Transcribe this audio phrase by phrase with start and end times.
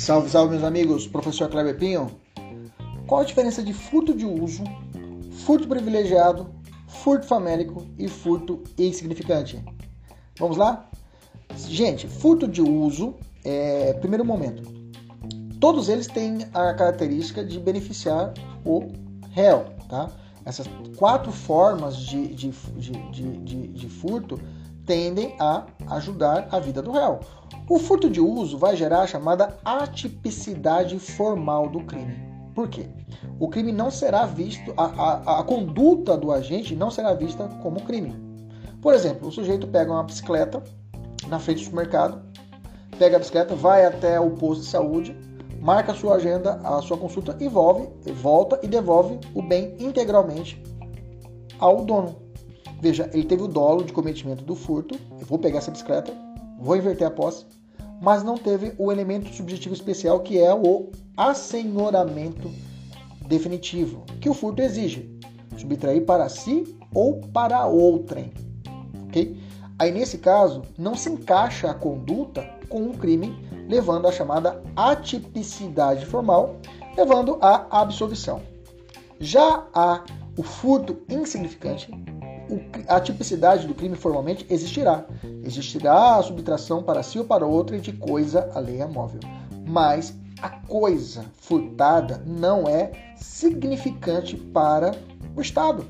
[0.00, 1.06] Salve, salve, meus amigos.
[1.06, 2.10] Professor Kleber Pinho.
[3.06, 4.64] Qual a diferença de furto de uso,
[5.44, 6.48] furto privilegiado,
[6.88, 9.62] furto famélico e furto insignificante?
[10.38, 10.88] Vamos lá?
[11.68, 14.62] Gente, furto de uso é primeiro momento.
[15.60, 18.32] Todos eles têm a característica de beneficiar
[18.64, 18.90] o
[19.32, 20.10] réu, tá?
[20.46, 24.40] Essas quatro formas de, de, de, de, furto
[24.86, 27.20] tendem a ajudar a vida do réu.
[27.68, 32.30] O furto de uso vai gerar a chamada atipicidade formal do crime.
[32.54, 32.88] Por quê?
[33.38, 37.82] O crime não será visto, a, a, a conduta do agente não será vista como
[37.82, 38.14] crime.
[38.82, 40.62] Por exemplo, o sujeito pega uma bicicleta
[41.28, 42.22] na frente do supermercado,
[42.98, 45.16] pega a bicicleta, vai até o posto de saúde,
[45.60, 50.62] marca a sua agenda, a sua consulta, envolve, volta e devolve o bem integralmente
[51.58, 52.29] ao dono.
[52.80, 56.12] Veja, ele teve o dolo de cometimento do furto, eu vou pegar essa bicicleta,
[56.58, 57.44] vou inverter a posse,
[58.00, 62.50] mas não teve o elemento subjetivo especial que é o assenhoramento
[63.26, 65.14] definitivo, que o furto exige,
[65.56, 68.32] subtrair para si ou para outrem.
[69.06, 69.38] ok?
[69.78, 73.34] Aí nesse caso, não se encaixa a conduta com o um crime,
[73.68, 76.56] levando à chamada atipicidade formal,
[76.96, 78.40] levando à absolvição.
[79.18, 80.04] Já a,
[80.36, 81.90] o furto insignificante,
[82.88, 85.04] a tipicidade do crime formalmente existirá.
[85.42, 89.20] Existirá a subtração para si ou para outra de coisa alheia móvel.
[89.66, 94.92] Mas a coisa furtada não é significante para
[95.36, 95.84] o Estado.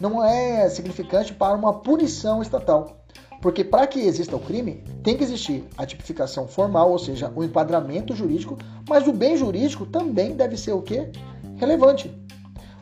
[0.00, 3.04] Não é significante para uma punição estatal.
[3.40, 7.44] Porque para que exista o crime, tem que existir a tipificação formal, ou seja, o
[7.44, 8.56] enquadramento jurídico,
[8.88, 11.10] mas o bem jurídico também deve ser o quê?
[11.56, 12.10] Relevante.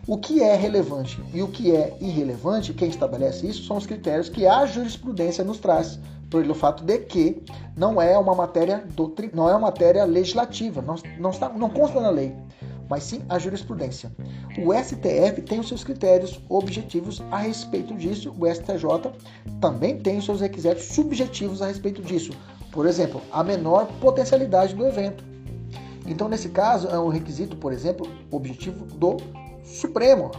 [0.07, 4.29] O que é relevante e o que é irrelevante, quem estabelece isso são os critérios
[4.29, 7.43] que a jurisprudência nos traz, pelo fato de que
[7.77, 9.31] não é uma matéria doutrin...
[9.33, 12.35] não é uma matéria legislativa, não, não, está, não consta na lei
[12.93, 14.13] mas sim a jurisprudência.
[14.59, 19.11] O STF tem os seus critérios objetivos a respeito disso, o STJ
[19.63, 22.33] também tem os seus requisitos subjetivos a respeito disso.
[22.71, 25.25] Por exemplo, a menor potencialidade do evento.
[26.07, 29.17] Então, nesse caso, é um requisito, por exemplo, objetivo do
[29.63, 30.31] Supremo,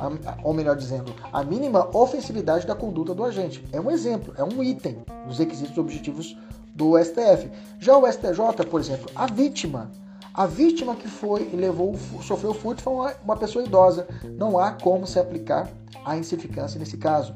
[0.44, 3.66] ou melhor dizendo, a mínima ofensividade da conduta do agente.
[3.72, 6.38] É um exemplo, é um item dos requisitos objetivos
[6.76, 7.50] do STF.
[7.80, 9.92] Já o STJ, por exemplo, a vítima
[10.34, 14.08] a vítima que foi e levou, sofreu furto foi uma, uma pessoa idosa.
[14.24, 15.70] Não há como se aplicar
[16.04, 17.36] a insignificância nesse caso.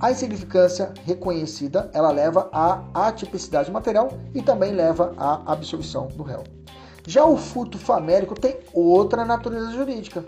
[0.00, 6.42] A insignificância reconhecida, ela leva à atipicidade material e também leva à absolvição do réu.
[7.06, 10.24] Já o furto famélico tem outra natureza jurídica.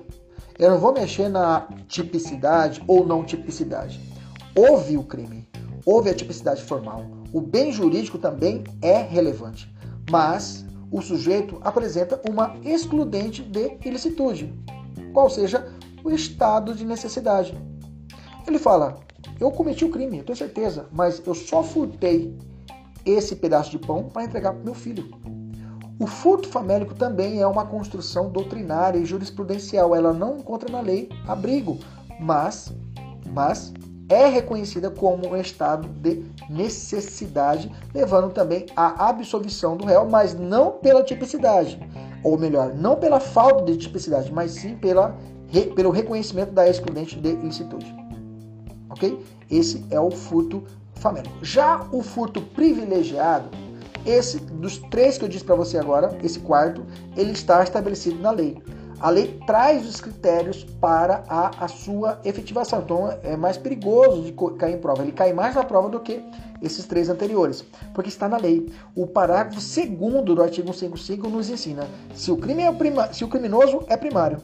[0.56, 4.00] Eu não vou mexer na tipicidade ou não tipicidade.
[4.54, 5.48] Houve o crime,
[5.84, 7.04] houve a tipicidade formal.
[7.32, 9.68] O bem jurídico também é relevante,
[10.08, 14.54] mas o sujeito apresenta uma excludente de ilicitude,
[15.12, 15.66] qual seja
[16.04, 17.52] o estado de necessidade.
[18.46, 19.00] Ele fala:
[19.40, 22.32] Eu cometi o crime, eu tenho certeza, mas eu só furtei
[23.04, 25.10] esse pedaço de pão para entregar para meu filho.
[25.98, 29.94] O furto famélico também é uma construção doutrinária e jurisprudencial.
[29.94, 31.78] Ela não encontra na lei abrigo,
[32.18, 32.74] mas,
[33.30, 33.72] mas
[34.08, 40.72] é reconhecida como um estado de necessidade, levando também à absolvição do réu, mas não
[40.72, 41.78] pela tipicidade,
[42.22, 45.16] ou melhor, não pela falta de tipicidade, mas sim pela,
[45.74, 47.94] pelo reconhecimento da excludente de ilicitude.
[48.90, 49.24] Ok?
[49.50, 50.62] Esse é o furto
[50.94, 51.34] famélico.
[51.42, 53.48] Já o furto privilegiado,
[54.06, 56.84] esse dos três que eu disse para você agora, esse quarto,
[57.16, 58.62] ele está estabelecido na lei
[59.04, 62.80] a lei traz os critérios para a, a sua efetivação.
[62.80, 65.02] Então é mais perigoso de cair em prova.
[65.02, 66.24] Ele cai mais na prova do que
[66.62, 68.72] esses três anteriores, porque está na lei.
[68.94, 73.28] O parágrafo 2 do artigo 155 nos ensina se o, crime é prima, se o
[73.28, 74.38] criminoso é primário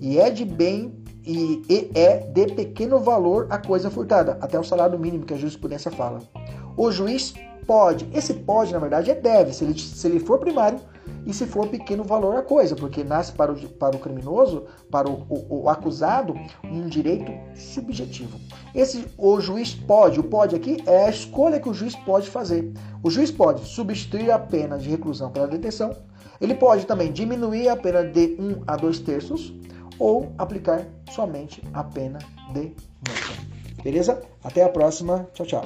[0.00, 0.94] e é de bem
[1.26, 5.36] e, e é de pequeno valor a coisa furtada, até o salário mínimo que a
[5.36, 6.20] jurisprudência fala.
[6.80, 7.34] O juiz
[7.66, 10.80] pode, esse pode na verdade é deve, se ele, se ele for primário,
[11.26, 15.06] e se for pequeno valor a coisa, porque nasce para o, para o criminoso, para
[15.06, 16.34] o, o, o acusado,
[16.64, 18.40] um direito subjetivo.
[18.74, 22.72] Esse o juiz pode, o pode aqui é a escolha que o juiz pode fazer.
[23.02, 25.94] O juiz pode substituir a pena de reclusão pela detenção,
[26.40, 29.52] ele pode também diminuir a pena de 1 um a 2 terços
[29.98, 32.20] ou aplicar somente a pena
[32.54, 32.72] de
[33.06, 33.50] multa.
[33.82, 34.22] Beleza?
[34.42, 35.28] Até a próxima.
[35.34, 35.64] Tchau, tchau.